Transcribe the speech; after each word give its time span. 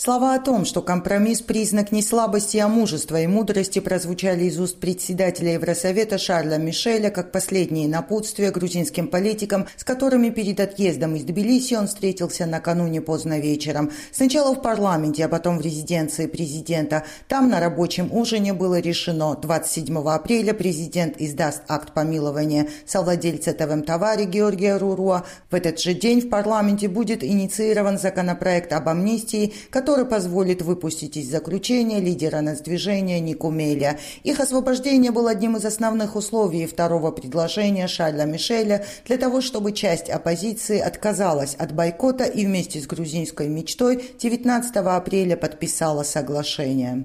Слова 0.00 0.36
о 0.36 0.38
том, 0.38 0.64
что 0.64 0.80
компромисс– 0.80 1.40
признак 1.42 1.90
не 1.90 2.02
слабости, 2.02 2.56
а 2.58 2.68
мужества 2.68 3.20
и 3.20 3.26
мудрости, 3.26 3.80
прозвучали 3.80 4.44
из 4.44 4.60
уст 4.60 4.78
председателя 4.78 5.54
Евросовета 5.54 6.18
Шарля 6.18 6.56
Мишеля 6.56 7.10
как 7.10 7.32
последние 7.32 7.88
напутствия 7.88 8.52
грузинским 8.52 9.08
политикам, 9.08 9.66
с 9.76 9.82
которыми 9.82 10.30
перед 10.30 10.60
отъездом 10.60 11.16
из 11.16 11.24
Тбилиси 11.24 11.74
он 11.74 11.88
встретился 11.88 12.46
накануне 12.46 13.00
поздно 13.00 13.40
вечером. 13.40 13.90
Сначала 14.12 14.54
в 14.54 14.62
парламенте, 14.62 15.24
а 15.24 15.28
потом 15.28 15.58
в 15.58 15.62
резиденции 15.62 16.26
президента. 16.26 17.02
Там 17.26 17.50
на 17.50 17.58
рабочем 17.58 18.08
ужине 18.12 18.52
было 18.52 18.78
решено 18.78 19.34
27 19.34 19.98
апреля 20.08 20.54
президент 20.54 21.16
издаст 21.18 21.62
акт 21.66 21.92
помилования 21.92 22.68
совладельца 22.86 23.52
ТВМ 23.52 23.82
Товари 23.82 24.26
Георгия 24.26 24.76
Руруа. 24.76 25.24
В 25.50 25.56
этот 25.56 25.80
же 25.80 25.92
день 25.92 26.20
в 26.20 26.28
парламенте 26.28 26.86
будет 26.86 27.24
инициирован 27.24 27.98
законопроект 27.98 28.72
об 28.72 28.88
амнистии, 28.88 29.54
который 29.70 29.87
который 29.88 30.04
позволит 30.04 30.60
выпустить 30.60 31.16
из 31.16 31.30
заключения 31.30 31.98
лидера 31.98 32.42
нацдвижения 32.42 33.20
Никумеля. 33.20 33.98
Их 34.22 34.38
освобождение 34.38 35.12
было 35.12 35.30
одним 35.30 35.56
из 35.56 35.64
основных 35.64 36.14
условий 36.14 36.66
второго 36.66 37.10
предложения 37.10 37.86
Шарля 37.86 38.26
Мишеля 38.26 38.84
для 39.06 39.16
того, 39.16 39.40
чтобы 39.40 39.72
часть 39.72 40.10
оппозиции 40.10 40.78
отказалась 40.78 41.54
от 41.54 41.72
бойкота 41.72 42.24
и 42.24 42.44
вместе 42.44 42.82
с 42.82 42.86
грузинской 42.86 43.48
мечтой 43.48 44.12
19 44.18 44.76
апреля 44.76 45.38
подписала 45.38 46.02
соглашение. 46.02 47.02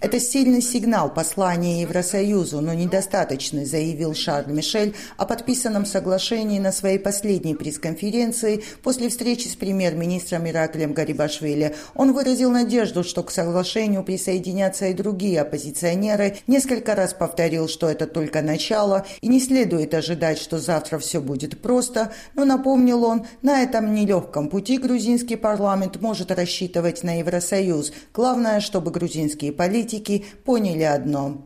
Это 0.00 0.18
сильный 0.18 0.60
сигнал 0.60 1.12
послания 1.12 1.82
Евросоюзу, 1.82 2.60
но 2.60 2.74
недостаточный, 2.74 3.64
заявил 3.64 4.14
Шарль 4.14 4.50
Мишель 4.50 4.94
о 5.16 5.24
подписанном 5.24 5.86
соглашении 5.86 6.58
на 6.58 6.72
своей 6.72 6.98
последней 6.98 7.54
пресс-конференции 7.54 8.64
после 8.82 9.08
встречи 9.08 9.46
с 9.46 9.54
премьер-министром 9.54 10.48
Ираклем 10.48 10.94
Гарибашвили. 11.08 11.74
Он 11.94 12.12
выразил 12.12 12.50
надежду, 12.50 13.02
что 13.02 13.22
к 13.22 13.30
соглашению 13.30 14.02
присоединятся 14.02 14.86
и 14.86 14.94
другие 14.94 15.40
оппозиционеры, 15.40 16.36
несколько 16.46 16.94
раз 16.94 17.14
повторил, 17.14 17.68
что 17.68 17.88
это 17.88 18.06
только 18.06 18.42
начало, 18.42 19.06
и 19.20 19.28
не 19.28 19.40
следует 19.40 19.94
ожидать, 19.94 20.38
что 20.38 20.58
завтра 20.58 20.98
все 20.98 21.20
будет 21.20 21.60
просто, 21.62 22.12
но 22.34 22.44
напомнил 22.44 23.04
он, 23.04 23.26
на 23.42 23.62
этом 23.62 23.94
нелегком 23.94 24.48
пути 24.48 24.78
грузинский 24.78 25.36
парламент 25.36 26.00
может 26.00 26.30
рассчитывать 26.30 27.02
на 27.02 27.18
Евросоюз. 27.18 27.92
Главное, 28.12 28.60
чтобы 28.60 28.90
грузинские 28.90 29.52
политики 29.52 30.26
поняли 30.44 30.82
одно. 30.82 31.44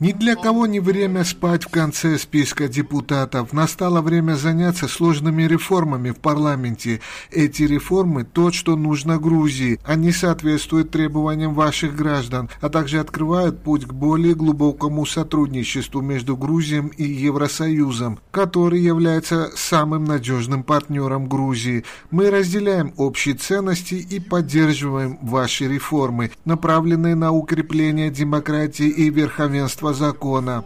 Ни 0.00 0.12
для 0.12 0.36
кого 0.36 0.66
не 0.66 0.80
время 0.80 1.22
спать 1.24 1.64
в 1.64 1.68
конце 1.68 2.16
списка 2.18 2.66
депутатов. 2.66 3.52
Настало 3.52 4.00
время 4.00 4.36
заняться 4.36 4.88
сложными 4.88 5.42
реформами 5.42 6.10
в 6.10 6.16
парламенте. 6.16 7.00
Эти 7.30 7.64
реформы– 7.64 8.24
то, 8.32 8.50
что 8.50 8.76
нужно 8.76 9.18
Грузии. 9.18 9.78
Они 9.84 10.12
соответствуют 10.12 10.90
требованиям 10.90 11.52
ваших 11.52 11.94
граждан, 11.94 12.48
а 12.62 12.70
также 12.70 13.00
открывают 13.00 13.62
путь 13.62 13.84
к 13.84 13.92
более 13.92 14.34
глубокому 14.34 15.04
сотрудничеству 15.04 16.00
между 16.00 16.34
Грузией 16.34 16.90
и 16.96 17.04
Евросоюзом, 17.04 18.18
который 18.30 18.80
является 18.80 19.50
самым 19.56 20.04
надежным 20.04 20.62
партнером 20.62 21.28
Грузии. 21.28 21.84
Мы 22.10 22.30
разделяем 22.30 22.94
общие 22.96 23.34
ценности 23.34 23.94
и 23.94 24.20
поддерживаем 24.20 25.18
ваши 25.20 25.68
реформы, 25.68 26.30
направленные 26.46 27.14
на 27.14 27.30
укрепление 27.32 28.08
демократии 28.08 28.21
демократии 28.22 28.88
и 28.88 29.10
верховенства 29.10 29.92
закона. 29.92 30.64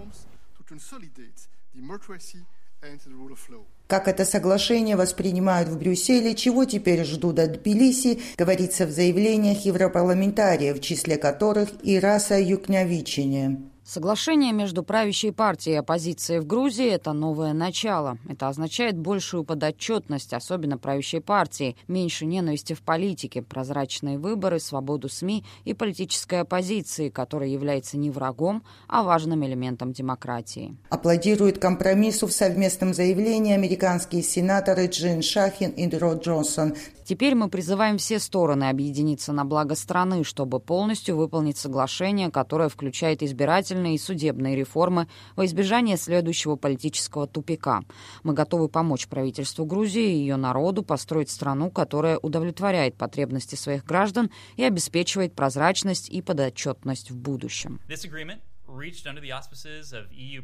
Как 3.87 4.09
это 4.09 4.25
соглашение 4.25 4.97
воспринимают 4.97 5.69
в 5.69 5.79
Брюсселе, 5.79 6.35
чего 6.35 6.65
теперь 6.65 7.05
ждут 7.05 7.39
от 7.39 7.53
Тбилиси, 7.53 8.21
говорится 8.37 8.85
в 8.87 8.91
заявлениях 8.91 9.65
европарламентариев, 9.65 10.79
в 10.79 10.81
числе 10.81 11.17
которых 11.17 11.69
и 11.83 11.98
Раса 11.98 12.39
Юкнявичине. 12.39 13.76
Соглашение 13.89 14.52
между 14.52 14.83
правящей 14.83 15.30
партией 15.30 15.77
и 15.77 15.79
оппозицией 15.79 16.41
в 16.41 16.47
Грузии– 16.47 16.86
это 16.91 17.13
новое 17.13 17.52
начало. 17.52 18.19
Это 18.29 18.48
означает 18.48 18.98
большую 18.98 19.45
подотчетность, 19.45 20.33
особенно 20.33 20.77
правящей 20.77 21.20
партии, 21.20 21.77
меньше 21.86 22.27
ненависти 22.27 22.73
в 22.73 22.83
политике, 22.83 23.42
прозрачные 23.42 24.19
выборы, 24.19 24.58
свободу 24.58 25.08
СМИ 25.08 25.45
и 25.64 25.73
политической 25.73 26.41
оппозиции, 26.41 27.11
которая 27.11 27.48
является 27.48 27.97
не 27.97 28.11
врагом, 28.11 28.64
а 28.89 29.05
важным 29.05 29.47
элементом 29.47 29.92
демократии. 29.92 30.77
Аплодируют 30.91 31.58
компромиссу 31.58 32.27
в 32.27 32.33
совместном 32.33 32.92
заявлении 32.92 33.55
американские 33.55 34.24
сенаторы 34.24 34.89
Джин 34.89 35.23
Шахин 35.23 35.70
и 35.70 35.89
Ро 35.97 36.14
Джонсон. 36.14 36.74
Теперь 37.05 37.36
мы 37.36 37.48
призываем 37.48 37.98
все 37.98 38.18
стороны 38.18 38.64
объединиться 38.68 39.33
на 39.33 39.45
благо 39.45 39.77
страны, 39.77 40.24
чтобы 40.24 40.58
полностью 40.58 41.17
выполнить 41.17 41.57
соглашение, 41.57 42.33
которое 42.33 42.68
включает 42.68 43.23
избирательные 43.77 43.95
и 43.95 43.98
судебные 43.98 44.57
реформы 44.57 45.07
во 45.37 45.45
избежание 45.45 45.97
следующего 45.97 46.57
политического 46.57 47.27
тупика. 47.27 47.83
Мы 48.23 48.33
готовы 48.33 48.69
помочь 48.69 49.09
правительству 49.09 49.64
Грузии 49.64 50.03
и 50.03 50.19
ее 50.19 50.37
народу 50.37 50.83
построить 50.83 51.31
страну, 51.31 51.70
которая 51.70 52.19
удовлетворяет 52.19 52.97
потребности 52.97 53.55
своих 53.55 53.85
граждан 53.85 54.31
и 54.57 54.65
обеспечивает 54.65 55.35
прозрачность 55.35 56.09
и 56.09 56.23
подотчетность 56.23 57.11
в 57.11 57.17
будущем. 57.17 57.81
E 58.69 60.41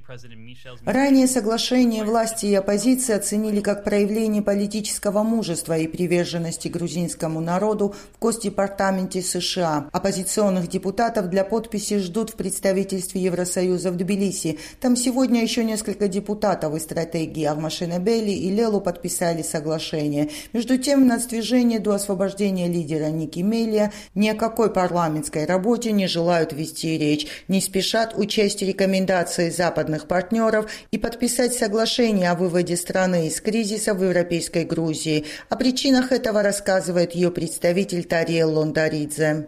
Ранее 0.85 1.27
соглашение 1.27 2.05
власти 2.05 2.47
и 2.47 2.55
оппозиции 2.55 3.15
оценили 3.15 3.61
как 3.61 3.83
проявление 3.83 4.43
политического 4.43 5.25
мужества 5.25 5.77
и 5.77 5.89
приверженности 5.89 6.69
грузинскому 6.69 7.41
народу 7.41 7.97
в 8.15 8.19
Госдепартаменте 8.21 9.23
США. 9.23 9.89
Оппозиционных 9.93 10.69
депутатов 10.69 11.31
для 11.31 11.45
подписи 11.45 11.99
ждут 11.99 12.31
в 12.31 12.37
представительстве 12.37 13.23
Евросоюза 13.23 13.91
в 13.91 13.97
Тбилиси. 13.97 14.59
Там 14.81 14.95
сегодня 14.95 15.43
еще 15.43 15.65
несколько 15.65 16.07
депутатов 16.07 16.77
из 16.77 16.85
стратегии 16.85 17.45
Авмашина 17.45 17.99
Бейли 17.99 18.31
и 18.31 18.51
Лелу 18.51 18.81
подписали 18.81 19.43
соглашение. 19.43 20.31
Между 20.53 20.79
тем, 20.79 21.03
в 21.03 21.07
нацдвижении 21.07 21.79
до 21.79 21.95
освобождения 21.95 22.69
лидера 22.69 23.11
Ники 23.11 23.41
Мелия 23.41 23.93
ни 24.15 24.29
о 24.29 24.35
какой 24.35 24.73
парламентской 24.73 25.45
работе 25.45 25.91
не 25.91 26.07
желают 26.07 26.53
вести 26.53 26.97
речь, 26.97 27.27
не 27.49 27.61
спешат 27.61 28.12
учесть 28.17 28.63
рекомендации 28.63 29.51
западных 29.51 30.07
партнеров 30.07 30.71
и 30.91 30.99
подписать 30.99 31.55
соглашение 31.55 32.31
о 32.31 32.35
выводе 32.35 32.77
страны 32.77 33.27
из 33.27 33.41
кризиса 33.41 33.95
в 33.95 34.03
Европейской 34.03 34.65
Грузии. 34.65 35.27
О 35.49 35.57
причинах 35.57 36.13
этого 36.13 36.43
рассказывает 36.43 37.15
ее 37.15 37.31
представитель 37.31 38.05
Тариел 38.05 38.59
Лондаридзе. 38.59 39.47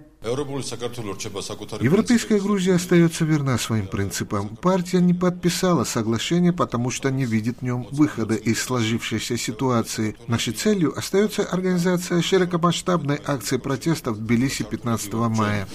Европейская 1.81 2.41
Грузия 2.41 2.77
остается 2.77 3.27
верна 3.27 3.59
своим 3.59 3.87
принципам. 3.87 4.57
Партия 4.57 5.01
не 5.01 5.13
подписала 5.13 5.85
соглашение, 5.85 6.55
потому 6.55 6.91
что 6.91 7.11
не 7.11 7.27
видит 7.27 7.59
в 7.59 7.63
нем 7.63 7.87
выхода 7.91 8.35
из 8.35 8.63
сложившейся 8.63 9.37
ситуации. 9.37 10.17
Нашей 10.27 10.55
целью 10.55 10.99
остается 10.99 11.43
организация 11.43 12.23
широкомасштабной 12.23 13.21
акции 13.27 13.59
протеста 13.59 14.13
в 14.13 14.19
Тбилиси 14.19 14.65
15 14.65 15.13
мая. 15.13 15.69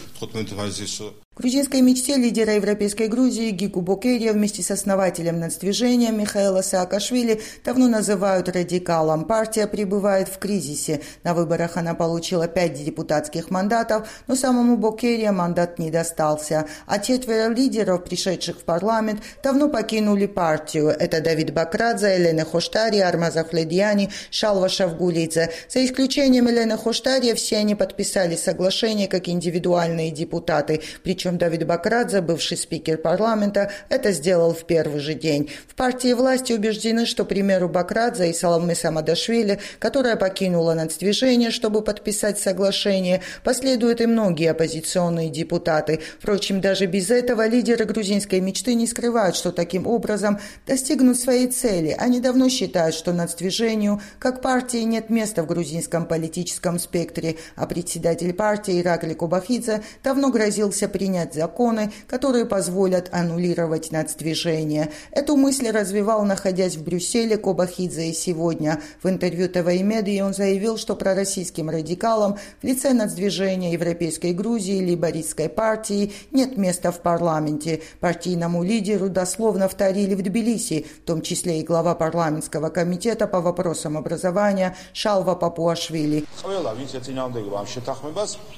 Грузинской 1.40 1.80
мечте 1.80 2.18
лидера 2.18 2.56
Европейской 2.56 3.08
Грузии 3.08 3.52
Гику 3.52 3.80
Бокерия 3.80 4.34
вместе 4.34 4.62
с 4.62 4.72
основателем 4.72 5.40
нацдвижения 5.40 6.12
Михаила 6.12 6.62
Саакашвили 6.62 7.42
давно 7.64 7.88
называют 7.88 8.50
радикалом. 8.50 9.24
Партия 9.24 9.66
пребывает 9.66 10.28
в 10.28 10.38
кризисе. 10.38 11.00
На 11.24 11.34
выборах 11.34 11.78
она 11.78 11.94
получила 11.94 12.50
пять 12.50 12.74
депутатских 12.74 13.52
мандатов, 13.52 14.10
но 14.28 14.36
самому 14.36 14.76
Бокерия 14.76 15.32
мандат 15.32 15.80
не 15.80 15.92
достался. 15.92 16.66
А 16.86 17.00
четверо 17.00 17.54
лидеров, 17.54 18.04
пришедших 18.04 18.58
в 18.58 18.64
парламент, 18.66 19.22
давно 19.42 19.70
покинули 19.70 20.26
партию. 20.26 20.90
Это 20.90 21.22
Давид 21.22 21.54
Бакрадзе, 21.54 22.16
Елена 22.16 22.44
Хоштари, 22.44 23.00
Армаза 23.00 23.46
Хледьяни, 23.46 24.10
Шалва 24.30 24.68
Шавгулидзе. 24.68 25.54
За 25.70 25.86
исключением 25.86 26.50
Елены 26.50 26.76
Хоштари, 26.76 27.34
все 27.34 27.60
они 27.60 27.76
подписали 27.76 28.36
соглашение 28.36 29.08
как 29.08 29.30
индивидуальные 29.30 30.12
депутаты, 30.12 30.82
причем 31.02 31.29
причем 31.30 31.38
Давид 31.38 31.68
Бакрадзе, 31.68 32.22
бывший 32.22 32.58
спикер 32.58 32.98
парламента, 32.98 33.72
это 33.90 34.12
сделал 34.12 34.56
в 34.56 34.66
первый 34.66 35.00
же 35.00 35.14
день. 35.14 35.52
В 35.68 35.76
партии 35.76 36.14
власти 36.14 36.54
убеждены, 36.54 37.06
что 37.06 37.24
примеру 37.24 37.70
Бакрадзе 37.70 38.32
и 38.32 38.34
Саламы 38.34 38.74
Самадашвили, 38.74 39.60
которая 39.78 40.16
покинула 40.16 40.74
нацдвижение, 40.74 41.52
чтобы 41.52 41.84
подписать 41.84 42.40
соглашение, 42.40 43.22
последуют 43.44 44.02
и 44.02 44.08
многие 44.08 44.50
оппозиционные 44.50 45.30
депутаты. 45.30 46.00
Впрочем, 46.20 46.62
даже 46.62 46.88
без 46.88 47.12
этого 47.12 47.48
лидеры 47.48 47.86
грузинской 47.86 48.40
мечты 48.40 48.74
не 48.74 48.88
скрывают, 48.88 49.36
что 49.36 49.52
таким 49.52 49.86
образом 49.86 50.40
достигнут 50.66 51.20
своей 51.20 51.48
цели. 51.48 51.96
Они 51.96 52.20
давно 52.22 52.50
считают, 52.50 52.96
что 52.96 53.14
нацдвижению, 53.14 54.02
как 54.18 54.42
партии, 54.42 54.80
нет 54.80 55.12
места 55.12 55.44
в 55.44 55.46
грузинском 55.46 56.08
политическом 56.08 56.80
спектре, 56.80 57.36
а 57.56 57.68
председатель 57.68 58.34
партии 58.34 58.82
Иракли 58.82 59.14
Кубахидзе 59.14 59.84
давно 60.04 60.32
грозился 60.32 60.88
принять 60.88 61.19
принять 61.20 61.34
законы, 61.34 61.92
которые 62.08 62.46
позволят 62.46 63.10
аннулировать 63.12 63.92
нацдвижение. 63.92 64.92
Эту 65.12 65.36
мысль 65.36 65.70
развивал, 65.70 66.24
находясь 66.24 66.76
в 66.76 66.84
Брюсселе, 66.84 67.38
Кобахидзе 67.38 68.10
и 68.10 68.14
сегодня. 68.14 68.82
В 69.04 69.10
интервью 69.10 69.50
ТВ 69.50 69.68
и 69.68 69.84
Медии 69.84 70.22
он 70.22 70.34
заявил, 70.34 70.78
что 70.78 70.96
пророссийским 70.96 71.70
радикалам 71.70 72.38
в 72.62 72.64
лице 72.64 72.94
нацдвижения 72.94 73.74
Европейской 73.74 74.34
Грузии 74.34 74.80
либористской 74.80 75.50
партии 75.50 76.14
нет 76.32 76.58
места 76.58 76.92
в 76.92 77.02
парламенте. 77.02 77.82
Партийному 78.00 78.64
лидеру 78.64 79.10
дословно 79.10 79.68
вторили 79.68 80.16
в 80.16 80.22
Тбилиси, 80.22 80.86
в 81.04 81.06
том 81.06 81.22
числе 81.22 81.60
и 81.60 81.64
глава 81.64 81.96
парламентского 81.96 82.70
комитета 82.70 83.28
по 83.28 83.42
вопросам 83.42 83.98
образования 83.98 84.76
Шалва 84.94 85.36
Папуашвили. 85.36 86.26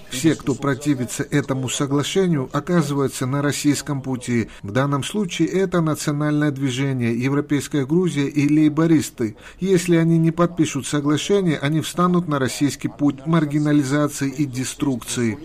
Все, 0.09 0.35
кто 0.35 0.55
противится 0.55 1.23
этому 1.23 1.69
соглашению, 1.69 2.50
оказываются 2.51 3.25
на 3.25 3.41
российском 3.41 4.01
пути. 4.01 4.49
В 4.61 4.71
данном 4.71 5.03
случае 5.03 5.47
это 5.49 5.81
национальное 5.81 6.51
движение, 6.51 7.17
Европейская 7.17 7.85
Грузия 7.85 8.27
и 8.27 8.47
лейбористы. 8.47 9.35
Если 9.59 9.95
они 9.95 10.17
не 10.17 10.31
подпишут 10.31 10.87
соглашение, 10.87 11.57
они 11.57 11.81
встанут 11.81 12.27
на 12.27 12.39
российский 12.39 12.87
путь 12.87 13.25
маргинализации 13.25 14.29
и 14.29 14.45
деструкции. 14.45 15.37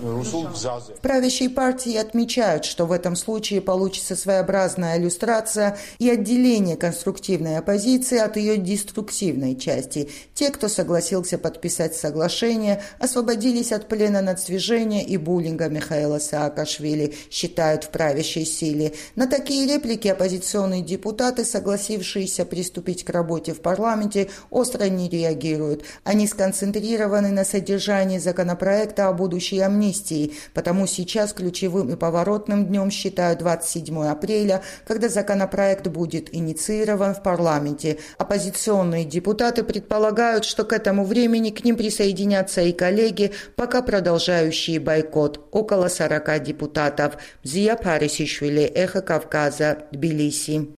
В 0.00 1.00
правящей 1.02 1.50
партии 1.50 1.96
отмечают, 1.96 2.64
что 2.64 2.86
в 2.86 2.92
этом 2.92 3.16
случае 3.16 3.60
получится 3.60 4.14
своеобразная 4.14 4.96
иллюстрация 4.96 5.76
и 5.98 6.08
отделение 6.08 6.76
конструктивной 6.76 7.58
оппозиции 7.58 8.18
от 8.18 8.36
ее 8.36 8.58
деструктивной 8.58 9.56
части. 9.56 10.08
Те, 10.34 10.50
кто 10.50 10.68
согласился 10.68 11.36
подписать 11.36 11.96
соглашение, 11.96 12.80
освободились 13.00 13.72
от 13.72 13.88
плена 13.88 14.22
надсвежения 14.22 15.02
и 15.02 15.16
буллинга 15.16 15.68
Михаила 15.68 16.20
Саакашвили, 16.20 17.16
считают 17.28 17.82
в 17.82 17.88
правящей 17.88 18.46
силе. 18.46 18.94
На 19.16 19.26
такие 19.26 19.66
реплики 19.66 20.06
оппозиционные 20.06 20.82
депутаты, 20.82 21.44
согласившиеся 21.44 22.44
приступить 22.44 23.04
к 23.04 23.10
работе 23.10 23.52
в 23.52 23.60
парламенте, 23.60 24.30
остро 24.50 24.84
не 24.84 25.08
реагируют. 25.08 25.82
Они 26.04 26.28
сконцентрированы 26.28 27.30
на 27.30 27.44
содержании 27.44 28.18
законопроекта 28.18 29.08
о 29.08 29.12
будущей 29.12 29.58
амнистии 29.58 29.87
амнистии, 29.88 30.32
потому 30.54 30.86
сейчас 30.86 31.32
ключевым 31.32 31.90
и 31.90 31.96
поворотным 31.96 32.66
днем 32.66 32.90
считают 32.90 33.38
27 33.38 34.04
апреля, 34.06 34.62
когда 34.86 35.08
законопроект 35.08 35.86
будет 35.88 36.34
инициирован 36.34 37.14
в 37.14 37.22
парламенте. 37.22 37.98
Оппозиционные 38.18 39.04
депутаты 39.04 39.64
предполагают, 39.64 40.44
что 40.44 40.64
к 40.64 40.72
этому 40.72 41.04
времени 41.04 41.50
к 41.50 41.64
ним 41.64 41.76
присоединятся 41.76 42.62
и 42.62 42.72
коллеги, 42.72 43.32
пока 43.56 43.82
продолжающие 43.82 44.80
бойкот, 44.80 45.48
около 45.52 45.88
40 45.88 46.42
депутатов. 46.42 47.16
Зия 47.42 47.76
Парисишвили, 47.76 48.62
Эхо 48.62 49.00
Кавказа, 49.00 49.78
Тбилиси. 49.92 50.77